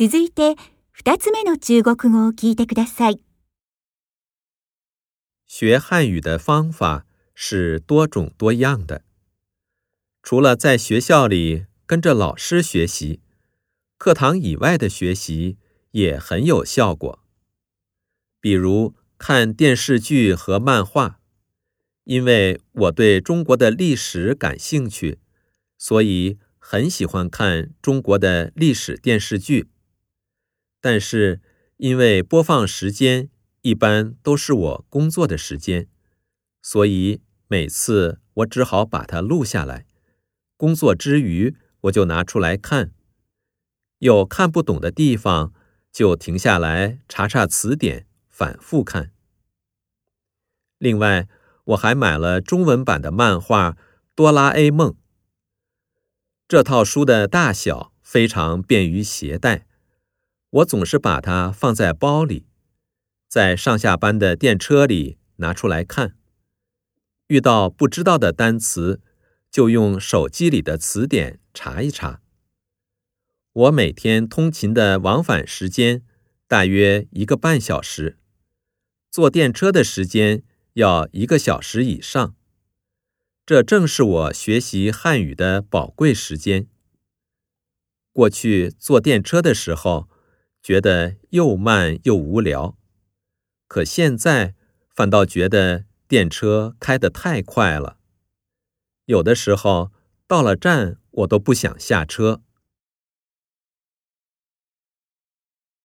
[0.00, 0.56] 続いて、
[0.92, 3.20] 二つ目の中国語を聞いてください。
[5.46, 9.02] 学汉语的方法是多种多样的。
[10.22, 13.20] 除了在学校里跟着老师学习，
[13.96, 15.56] 课堂以外的学习
[15.92, 17.20] 也很有效果。
[18.38, 21.20] 比如看电视剧和漫画，
[22.04, 25.20] 因为我对中国的历史感兴趣，
[25.78, 29.68] 所以很喜欢看中国的历史电视剧。
[30.81, 31.39] 但是
[31.77, 33.29] 因为播放时间。
[33.63, 35.87] 一般都是我工作的时间，
[36.63, 39.85] 所以每次我只好把它录下来。
[40.57, 42.91] 工作之余，我就拿出来看。
[43.99, 45.53] 有看不懂的地方，
[45.91, 49.11] 就停下来查查词典，反复看。
[50.79, 51.27] 另外，
[51.65, 53.73] 我还买了中文版的漫画
[54.15, 54.93] 《哆啦 A 梦》。
[56.47, 59.67] 这套书的大小非常便于携带，
[60.51, 62.45] 我总是把它放在包里。
[63.27, 66.17] 在上下班的电车里拿出来看，
[67.27, 68.99] 遇到不知道的单词，
[69.49, 72.21] 就用手机里的词典查一查。
[73.53, 76.03] 我每天通勤的往返时间
[76.47, 78.17] 大约一个半小时，
[79.09, 82.35] 坐电车的时间要一个小时以上。
[83.45, 86.67] 这正是我学习汉语的宝贵时间。
[88.11, 90.09] 过去坐电车的时候，
[90.61, 92.77] 觉得又慢又无聊。
[93.67, 94.55] 可现在
[94.93, 97.97] 反倒觉得电车开得太快了，
[99.05, 99.91] 有的时候
[100.27, 102.41] 到了站我都不想下车。